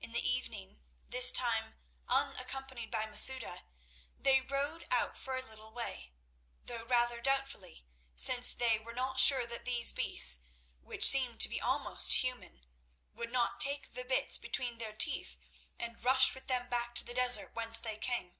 [0.00, 0.78] In the evening,
[1.08, 1.74] this time
[2.06, 3.64] unaccompanied by Masouda,
[4.16, 6.12] they rode out for a little way,
[6.62, 7.84] though rather doubtfully,
[8.14, 10.38] since they were not sure that these beasts
[10.80, 12.64] which seemed to be almost human
[13.14, 15.36] would not take the bits between their teeth
[15.76, 18.36] and rush with them back to the desert whence they came.